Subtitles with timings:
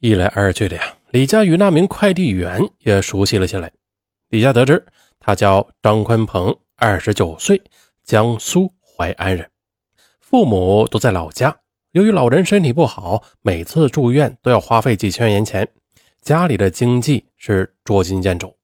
[0.00, 3.72] 一来二去的呀，李佳与那名快递员也熟悉了起来。
[4.28, 4.86] 李佳得知
[5.18, 7.60] 他叫张坤鹏，二十九岁，
[8.04, 9.50] 江苏淮安人，
[10.20, 11.56] 父母都在老家。
[11.90, 15.68] 由于老人身体不好，每次住院都要花费几千元钱，
[16.22, 18.54] 家里的经济是捉襟见肘。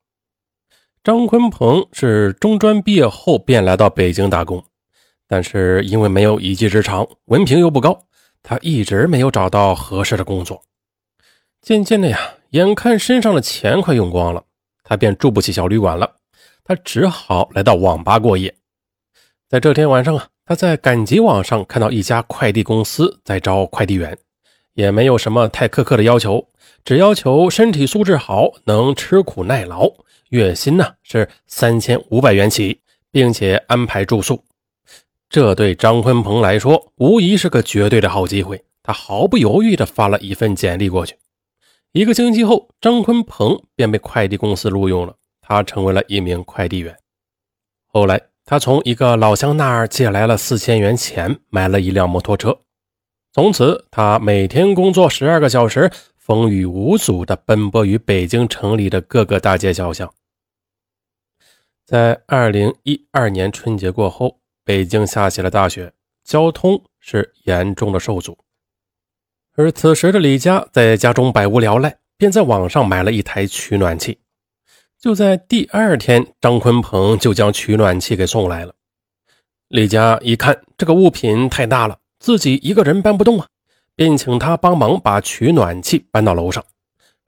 [1.02, 4.62] 张坤鹏是中专毕业后便来到北京打工，
[5.26, 8.06] 但是因为没有一技之长，文凭又不高，
[8.40, 10.62] 他一直没有找到合适的工作。
[11.64, 14.44] 渐渐的呀，眼看身上的钱快用光了，
[14.82, 16.16] 他便住不起小旅馆了，
[16.62, 18.54] 他只好来到网吧过夜。
[19.48, 24.18] 在这天晚上啊，他在赶集网上看到一家快递公司在招快递员，
[24.74, 26.46] 也没有什么太苛刻的要求，
[26.84, 29.90] 只要求身体素质好，能吃苦耐劳，
[30.28, 32.78] 月薪呢是三千五百元起，
[33.10, 34.44] 并且安排住宿。
[35.30, 38.62] 这对张坤鹏来说，无疑是个绝对的好机会。
[38.82, 41.16] 他毫不犹豫地发了一份简历过去。
[41.94, 45.14] 一个星期后，张坤鹏便被快递公司录用了。
[45.40, 46.98] 他成为了一名快递员。
[47.86, 52.58] 后来，他从一个老乡那儿借来了四千元钱，买了一辆摩托车。
[53.32, 60.12] 从此，他每天工作十二个小时，风雨无阻地奔波于北京城里的各个大街小巷。
[61.86, 65.92] 在二零一二年春节过后，北京下起了大雪，
[66.24, 68.36] 交通是严重的受阻。
[69.56, 74.18] 而此时的李佳在家中百无聊赖，便在网上买了一台取暖器。
[74.98, 78.74] 就在第二天，张坤鹏就将取暖器给送来了。
[79.68, 83.46] 李佳一看这个物品太大了，自己一个人搬不动啊，
[83.94, 86.64] 便请他帮忙把取暖器搬到楼上。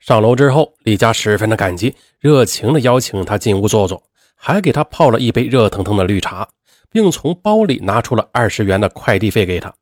[0.00, 4.02] 上楼之后，李佳十分的感激，热情的邀请他进屋坐坐，
[4.34, 6.48] 还给他泡了一杯热腾腾的绿茶，
[6.90, 9.72] 并从包里拿出了二十元的快递费给他。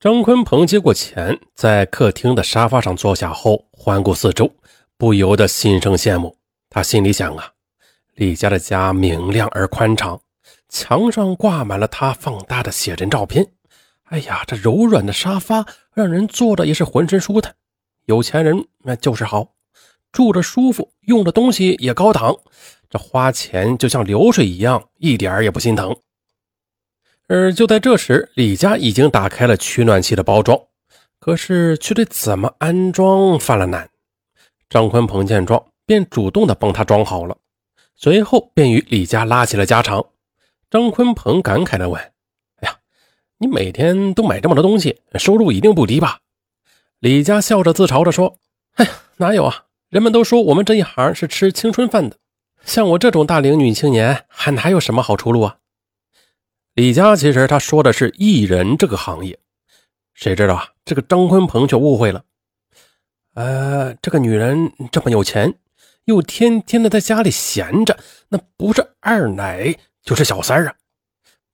[0.00, 4.48] 张坤鹏接过钱，在客厅的沙发上坐下后，环顾四周，
[4.96, 6.36] 不由得心生羡慕。
[6.70, 7.50] 他心里想啊，
[8.14, 10.20] 李家的家明亮而宽敞，
[10.68, 13.44] 墙上挂满了他放大的写真照片。
[14.04, 17.56] 哎呀，这柔软的沙发让人坐着也是浑身舒坦。
[18.04, 19.54] 有钱人那就是好，
[20.12, 22.36] 住着舒服，用的东西也高档，
[22.88, 25.96] 这花钱就像流水一样，一点也不心疼。
[27.28, 30.58] 而就在这时，李家已经打开了取暖器的包装，
[31.20, 33.90] 可是却对怎么安装犯了难。
[34.70, 37.36] 张坤鹏见状，便主动的帮他装好了，
[37.96, 40.06] 随后便与李家拉起了家常。
[40.70, 42.00] 张坤鹏感慨的问
[42.60, 42.76] ：“哎呀，
[43.36, 46.20] 你每天都买这么多东西，收入一定不低吧？”
[46.98, 48.36] 李家笑着自嘲着说
[48.76, 49.64] ：“哎呀，哪有啊？
[49.90, 52.16] 人们都说我们这一行是吃青春饭的，
[52.64, 55.56] 像我这种大龄女青年，还哪有什么好出路啊？”
[56.78, 59.36] 李佳其实他说的是艺人这个行业，
[60.14, 60.68] 谁知道啊？
[60.84, 62.22] 这个张坤鹏却误会了。
[63.34, 65.52] 呃，这个女人这么有钱，
[66.04, 70.74] 又天天的在家里闲着，那不是二奶就是小三啊！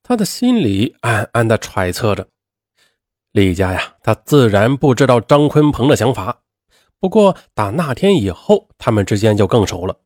[0.02, 2.28] 他的心里暗暗的揣测着。
[3.32, 6.42] 李佳呀，他自然不知道张坤鹏的想法。
[7.00, 9.96] 不过打那天以后，他们之间就更熟了。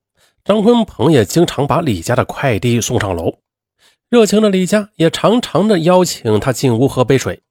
[0.44, 3.40] 张坤鹏也经常把李佳的快递送上楼。
[4.10, 7.42] 热情的李佳也常常的邀请他进屋喝杯水。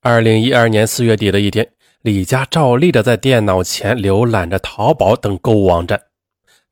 [0.00, 6.04] 二零一二年四月底的一天，李佳照例的在电脑前浏览着淘宝等购物网站，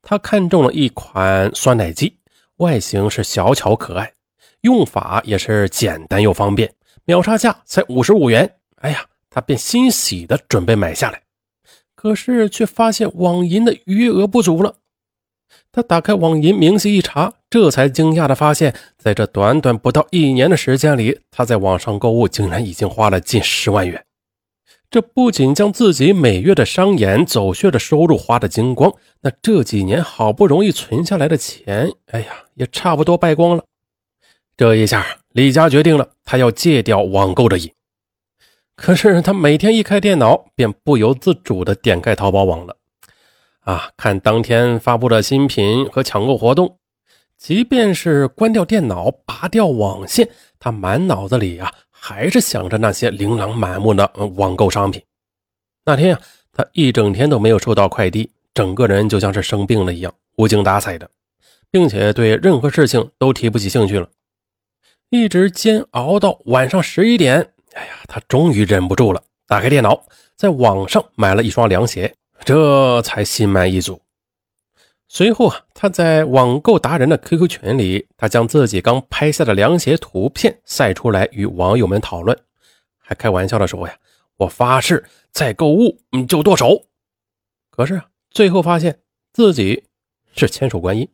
[0.00, 2.20] 他看中了一款酸奶机，
[2.56, 4.14] 外形是小巧可爱，
[4.62, 6.72] 用法也是简单又方便，
[7.04, 8.56] 秒杀价才五十五元。
[8.76, 11.20] 哎呀，他便欣喜的准备买下来，
[11.94, 14.76] 可是却发现网银的余额不足了。
[15.70, 24.04] 他打开网银明细一查，这才惊讶地发现，在这短短不到一年的时间里，他在网上购物竟然已经花了近十万元。
[24.90, 33.64] 这不仅将自己每月的商演走穴的收入花得精光，那这几年好不容易存下来的钱，哎呀，也差不多败光了。
[34.56, 37.70] 这一下，李佳决定了，他要戒掉网购的瘾。
[38.74, 42.77] 可是他每天一开电脑，便不由自主地点开淘宝网了。
[43.68, 46.78] 啊，看当天发布的新品和抢购活动，
[47.36, 50.26] 即便是关掉电脑、拔掉网线，
[50.58, 55.02] 他满脑子里啊还是想着那些琳琅满目的网购商品。
[55.84, 56.20] 那天呀，
[56.50, 61.10] 他一整天都没有收到快递，整个人就像是生病了一样，无精打采的，
[61.70, 64.08] 并且对任何事情都提不起兴趣了。
[65.10, 70.06] 一直煎熬到晚上十一点，哎呀，他终于忍不住了，打开电脑，
[70.36, 72.14] 在网上买了一双凉鞋。
[72.44, 74.00] 这才心满意足。
[75.10, 82.38] 随后啊，他在网购达人的 QQ 群里，他将自己刚拍下的凉鞋图片晒出来，与网友们讨论，
[82.98, 83.98] 还开玩笑的说呀
[84.36, 86.84] ：“我发誓，再购物你就剁手。
[87.70, 89.00] 可是啊，最后发现
[89.32, 89.84] 自己
[90.34, 91.08] 是千手观音。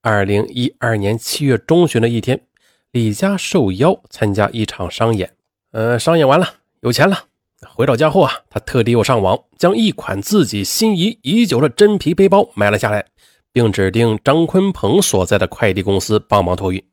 [0.00, 2.46] 二零一二年七月中旬的一天，
[2.92, 5.34] 李佳受邀参加一场商演。
[5.72, 6.46] 呃，商演完了，
[6.80, 7.24] 有钱了。
[7.74, 13.04] 回到家后啊，他特地又上网将一款自己心仪已久的真皮背包买了下来，
[13.52, 16.84] 并指定张坤鹏所在的快递公司帮忙托运。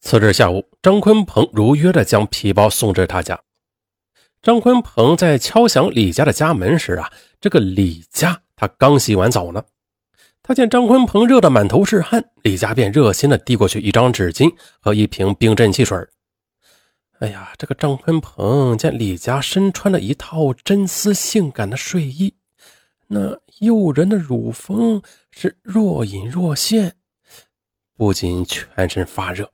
[0.00, 3.40] 次日下午，张坤鹏如约的将皮包送至他家。
[4.42, 7.10] 张坤鹏在敲响李家的家门时啊，
[7.40, 9.62] 这个李家他刚洗完澡呢。
[10.42, 15.96] 他见张坤鹏热得满头是汗，李家便热心的递过去一张纸巾和一瓶冰镇汽水。
[17.24, 22.34] 哎呀，这个张坤鹏见李佳身穿了一套真丝性感的睡衣，
[23.06, 25.00] 那诱人的乳峰
[25.30, 26.96] 是若隐若现，
[27.96, 29.50] 不仅全身发热，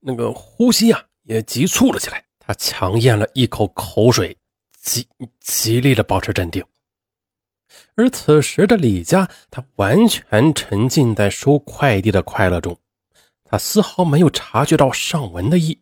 [0.00, 2.24] 那个呼吸啊也急促了起来。
[2.40, 4.36] 他强咽了一口口水，
[4.80, 5.06] 极
[5.38, 6.64] 极力的保持镇定。
[7.94, 12.76] 而此时的李佳，他完全沉浸在收快递的快乐中，
[13.44, 15.80] 他丝毫没有察觉到上文的意，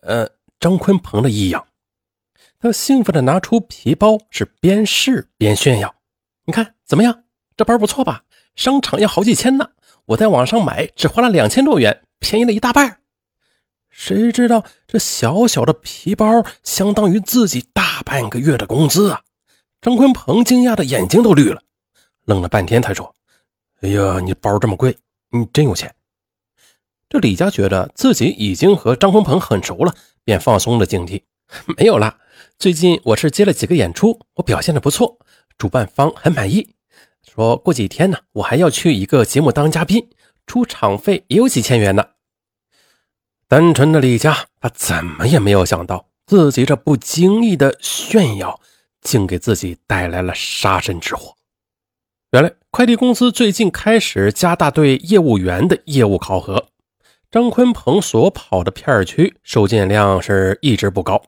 [0.00, 0.26] 呃，
[0.60, 1.66] 张坤鹏的异样。
[2.60, 5.94] 他兴奋地拿出皮包，是边试边炫耀
[6.44, 7.24] ：“你看怎么样？
[7.56, 8.24] 这包不错吧？
[8.56, 9.70] 商场要好几千呢，
[10.06, 13.00] 我在网上买只花了两千多元，便宜了一大半。
[13.90, 19.22] 谁知道这小小的皮包，相当于自己大半个月的工资啊！”
[19.80, 21.62] 张坤鹏惊讶的眼睛都绿了，
[22.24, 23.14] 愣了半天，才说
[23.82, 24.96] ：“哎呀，你包这么贵，
[25.30, 25.94] 你真有钱。”
[27.08, 29.94] 这李佳觉得自己已经和张坤鹏很熟了，
[30.24, 31.22] 便放松了警惕
[31.78, 32.18] ：“没有啦，
[32.58, 35.18] 最近我是接了几个演出，我表现的不错，
[35.56, 36.74] 主办方很满意，
[37.22, 40.08] 说过几天呢，我还要去一个节目当嘉宾，
[40.46, 42.04] 出场费也有几千元呢。”
[43.48, 48.60] 单纯的李佳，他怎么也没有想到自己这不经意的炫耀。
[49.00, 51.36] 竟给自己带来了杀身之祸。
[52.32, 56.66] 原来快递公司最近开始加大对业务员的业务考核。
[57.30, 61.22] 张坤鹏所跑的片区收件量是一直不高，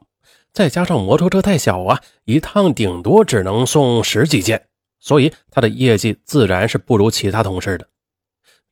[0.50, 4.64] 再加上摩托车太小啊，一趟顶多只能送十几件，
[4.98, 7.86] 所以他的业绩自然是不如其他同事的。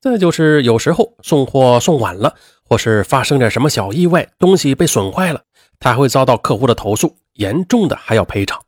[0.00, 2.34] 再就是有时候送货送晚了，
[2.64, 5.42] 或是发生点什么小意外，东西被损坏了，
[5.78, 8.58] 他还会遭到客户的投诉，严重的还要赔偿。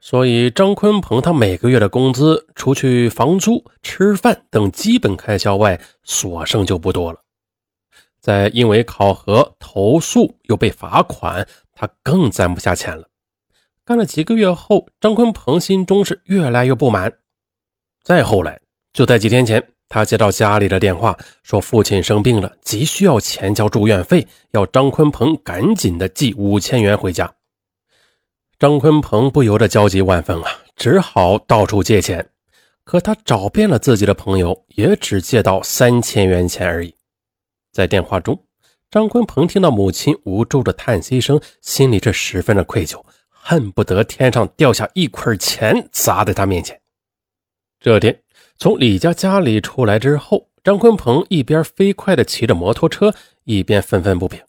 [0.00, 7.20] 所以，张坤鹏他每个月的工资，除去房租、吃饭等基本开销外，所剩就不多了。
[8.20, 13.08] 再因为考核投诉又被罚款，他更攒不下钱了。
[13.84, 17.12] 干了几个月后，张坤鹏心中是越来越不满。
[18.04, 18.60] 再后来，
[18.92, 27.34] 就在几天前，他接到家里的电话，说父亲生病了，急需要钱交住院费，要张坤鹏赶紧的寄五千元回家。
[28.58, 32.30] 张坤鹏不由得焦急万分啊，只好到处借钱。
[32.84, 36.94] 可他找遍了自己的朋友，也只借到三千元钱而已。
[37.72, 38.44] 在电话中，
[38.90, 46.80] 张坤鹏听到母亲无助的叹息声，心里这十分的愧疚，恨不得天上掉下一捆钱砸在他面前。
[47.78, 48.22] 这天，
[48.58, 53.14] 从李家家里出来之后，张坤鹏一边飞快地骑着摩托车，
[53.44, 54.40] 一边愤愤不平：“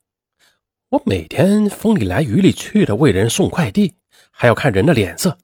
[0.90, 3.94] 我每天风里来雨里去的为人送快递。”
[4.30, 5.38] 还要看人的脸色，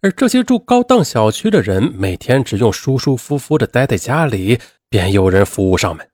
[0.00, 4.58] 而这些住高档小区的人每天只用舒舒服服的待在家里，
[4.88, 6.08] 便有人服务上门。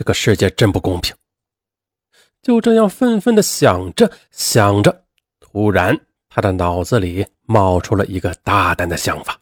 [0.00, 1.14] 这个世界真不公平。
[2.40, 5.04] 就这样愤愤的想着想着，
[5.38, 9.38] 突然他的脑子里冒出了一个大胆的想法：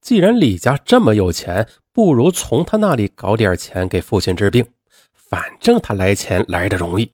[0.00, 4.66] 既然李家这么有钱，不如从他那里搞点钱给父亲治病，
[5.14, 7.12] 反正他来钱来的容易。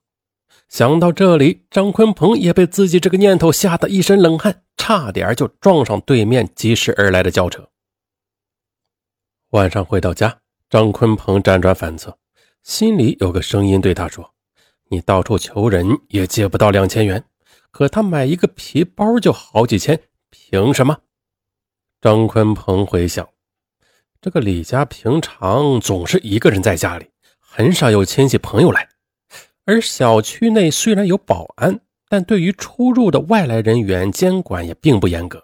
[0.67, 7.69] 想到这里，张坤鹏也被自己这个念头吓得一身冷汗，差点就撞上对面疾驶而来的轿车。
[9.51, 12.15] 晚上回到家，张坤鹏辗转反侧，
[12.61, 14.35] 心里有个声音对他说
[14.91, 17.23] ：“你到处求人也借不到两千元，
[17.71, 19.99] 可他买一个皮包就好几千，
[20.29, 20.95] 凭什么？”
[21.99, 23.27] 张坤鹏回想，
[24.21, 27.09] 这个李家平常总是一个人在家里，
[27.39, 28.87] 很少有亲戚朋友来。
[29.65, 35.43] 而小区内虽然有保安，但对于出入的外来人员监管也并不严格。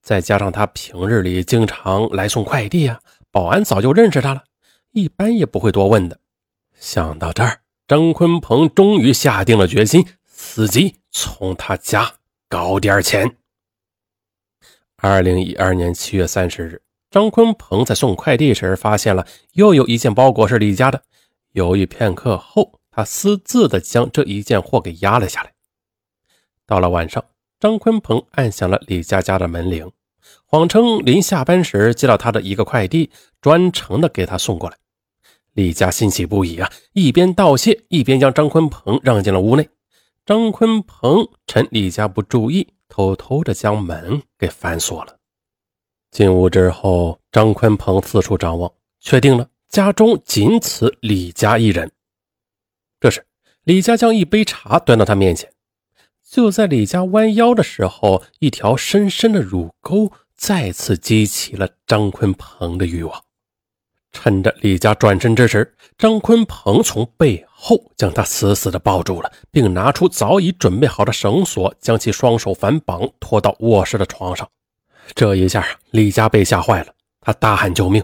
[0.00, 3.00] 再加上他平日里经常来送快递啊，
[3.32, 4.44] 保安早就认识他了，
[4.92, 6.20] 一般也不会多问的。
[6.74, 12.14] 想到这儿，张坤鹏终于下定了决心，伺机从他家
[12.48, 13.36] 搞点钱。
[14.96, 21.02] 二零一二年七月三十日，张坤鹏在送快递时发现了又有一件包裹是李家的，
[21.52, 22.78] 犹豫片刻后。
[22.92, 25.52] 他私自的将这一件货给压了下来。
[26.66, 27.24] 到了晚上，
[27.60, 29.90] 张坤鹏按响了李家家的门铃，
[30.50, 33.08] 谎称临下班时接到他的一个快递，
[33.40, 34.76] 专程的给他送过来。
[35.52, 39.68] 李家欣喜不已啊，一边道谢，一边将张坤鹏让进了屋内。
[40.26, 45.18] 张坤鹏趁李家不注意，偷偷的将门给反锁了。
[46.10, 51.92] 进屋之后，张坤鹏四处张望，确定了家中仅此李家一人。
[52.98, 53.24] 这时，
[53.62, 55.48] 李家将一杯茶端到他面前。
[56.28, 63.22] 就在李家弯腰的时候，一条深深的乳沟再次激起了张坤鹏的欲望。
[64.10, 74.48] 趁着李家转身之时，张坤鹏从背后将他死死地抱住了，并拿出早已准备好的绳索，将其双手反绑，拖到卧室的床上。
[75.14, 78.02] 这一下，李家被吓坏了，他大喊救命。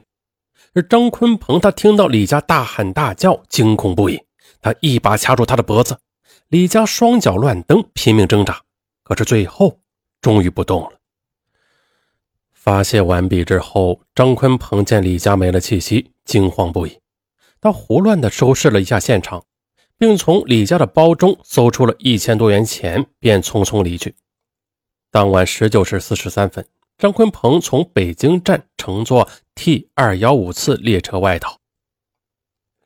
[0.75, 4.23] 而张坤鹏，他听到李家大喊大叫，惊恐不已，
[4.61, 5.99] 他一把掐住他的脖子。
[6.49, 8.61] 李家双脚乱蹬，拼命挣扎，
[9.03, 9.81] 可是最后
[10.21, 10.91] 终于不动了。
[12.67, 16.99] 发泄完毕之后，张坤鹏见李家没了气息，惊慌不已。
[17.61, 19.45] 他胡乱地收拾了一下现场，
[19.97, 24.17] 并从李家的包中搜出了一千多元钱，便匆匆离去。
[25.13, 26.67] 当晚十九时四十三分，
[26.99, 31.61] 张坤鹏从北京站乘坐 T 二幺五次列车外逃。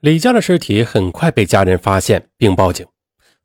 [0.00, 2.86] 李家的尸体很快被家人发现并报警。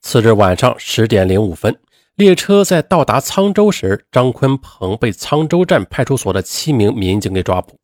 [0.01, 1.79] 次日晚上十点零五分。
[2.15, 7.77] 列车在到达沧州时，张坤鹏被沧州站派出所的七名民警给抓捕，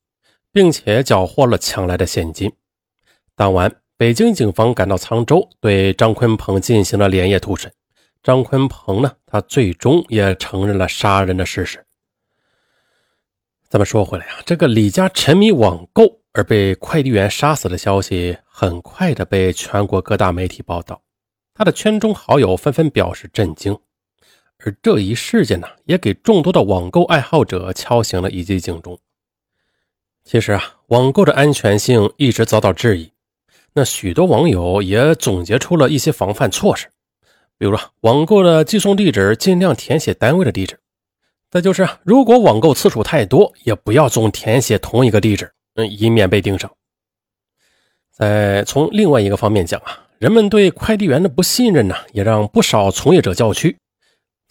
[0.53, 2.49] 并且缴获了抢来的现金。
[3.35, 7.69] 当晚，北京警方赶到沧州，对张坤鹏进行了连夜突审。
[8.23, 11.85] 张坤鹏呢，他最终也承认了杀人的事实。
[13.67, 21.01] 咱们说回来啊，这个李家沉迷网购而被快递员杀死的消息，很快的被全国各大媒体报道，
[21.53, 23.77] 他的圈中好友纷纷表示震惊。
[24.63, 28.97] 而这一事件呢，也给众多的网购爱好者敲响了一记警钟。
[30.23, 33.11] 其实啊，网购的安全性一直遭到质疑。
[33.73, 36.87] 那许多网友也总结出了一些防范措施，
[37.57, 40.75] 比如说，网购的寄送地址尽量填写单位的地址；
[41.49, 46.69] 再就是，如果网购次数太多，也不要总填写同一个地址，嗯，以免被盯上。
[48.11, 53.77] 在从另外一个方面讲啊，人们对快递员的不信任呢，也让不少从业者叫屈。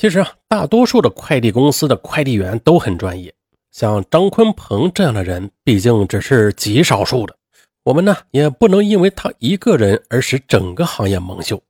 [0.00, 3.35] 其实啊，大多数的快递公司的快递员都很专业，
[3.71, 7.37] 像张坤鹏这样的人，毕竟只是极少数的。
[7.83, 11.62] 我们呢，也不能因为他一个人而使整个行业蒙羞。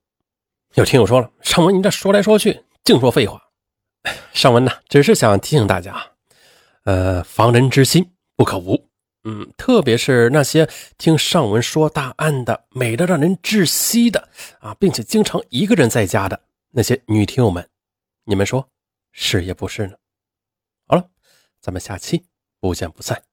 [0.75, 3.37] 有听友说了，尚文，你这说来说去净说废话。
[4.31, 6.01] 尚文呢，只是想提醒大家，
[6.85, 8.81] 呃，防人之心不可无。
[9.25, 14.29] 嗯，特别是那些听尚文说大案的，美得让人窒息的
[14.61, 16.39] 啊，并且经常一个人在家的
[16.71, 17.67] 那些女听友们。
[18.23, 18.69] 你们说
[19.11, 19.97] 是也不是呢？
[20.87, 21.09] 好了，
[21.59, 22.27] 咱们下期
[22.59, 23.30] 不见不散。